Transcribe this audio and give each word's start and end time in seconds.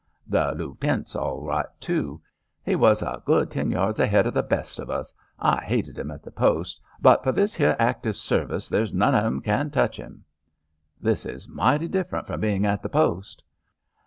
"The 0.25 0.55
Lootenant 0.55 1.09
s 1.09 1.15
all 1.15 1.43
right, 1.43 1.67
too. 1.79 2.23
He 2.65 2.75
was 2.75 3.03
a 3.03 3.21
good 3.23 3.51
ten 3.51 3.69
yards 3.69 3.99
ahead 3.99 4.25
of 4.25 4.33
the 4.33 4.41
best 4.41 4.79
of 4.79 4.89
us. 4.89 5.13
I 5.37 5.61
hated 5.63 5.99
him 5.99 6.09
at 6.09 6.23
the 6.23 6.31
post, 6.31 6.81
but 6.99 7.23
for 7.23 7.31
this 7.31 7.53
here 7.53 7.75
active 7.77 8.17
service 8.17 8.67
there's 8.67 8.95
none 8.95 9.13
of 9.13 9.23
'em 9.23 9.41
can 9.41 9.69
touch 9.69 9.97
him." 9.97 10.23
"This 10.99 11.23
is 11.23 11.47
mighty 11.47 11.87
different 11.87 12.25
from 12.25 12.39
being 12.39 12.65
at 12.65 12.81
the 12.81 12.89
post." 12.89 13.43